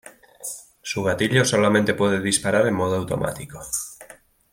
Su 0.81 1.03
gatillo 1.03 1.45
solamente 1.45 1.93
puede 1.93 2.21
disparar 2.21 2.65
en 2.65 2.73
modo 2.73 2.95
automático. 2.95 3.59